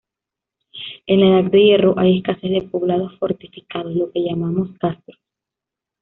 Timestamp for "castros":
4.79-5.19